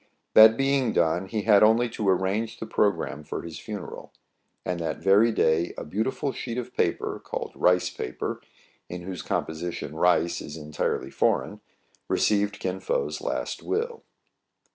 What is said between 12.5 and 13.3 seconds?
Kin Fo*s